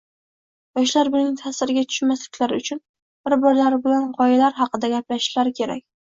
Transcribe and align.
Yoshlar 0.77 1.09
buning 1.15 1.33
taʼsiriga 1.41 1.83
tushmasliklari 1.91 2.57
uchun 2.61 2.79
bir-birlari 3.29 3.77
bilan 3.83 4.07
gʻoyalar 4.15 4.57
haqida 4.63 4.91
gaplashishlari 4.95 5.55
kerak. 5.61 5.83